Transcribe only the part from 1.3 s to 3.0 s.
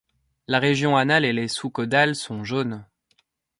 les sous-caudales sont jaunes.